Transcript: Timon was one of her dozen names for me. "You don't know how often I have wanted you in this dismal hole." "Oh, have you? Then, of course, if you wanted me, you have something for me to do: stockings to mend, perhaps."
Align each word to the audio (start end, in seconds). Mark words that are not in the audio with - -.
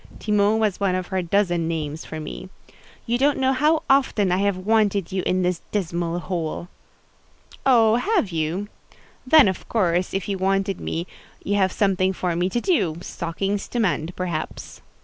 Timon 0.17 0.57
was 0.57 0.79
one 0.79 0.95
of 0.95 1.09
her 1.09 1.21
dozen 1.21 1.67
names 1.67 2.05
for 2.05 2.19
me. 2.19 2.49
"You 3.05 3.19
don't 3.19 3.37
know 3.37 3.53
how 3.53 3.83
often 3.87 4.31
I 4.31 4.37
have 4.39 4.57
wanted 4.57 5.11
you 5.11 5.21
in 5.27 5.43
this 5.43 5.61
dismal 5.71 6.17
hole." 6.17 6.69
"Oh, 7.67 7.97
have 7.97 8.31
you? 8.31 8.67
Then, 9.27 9.47
of 9.47 9.69
course, 9.69 10.15
if 10.15 10.27
you 10.27 10.39
wanted 10.39 10.81
me, 10.81 11.05
you 11.43 11.53
have 11.57 11.71
something 11.71 12.13
for 12.13 12.35
me 12.35 12.49
to 12.49 12.59
do: 12.59 12.97
stockings 13.01 13.67
to 13.67 13.79
mend, 13.79 14.15
perhaps." 14.15 14.81